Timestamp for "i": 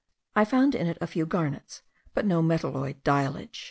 0.35-0.45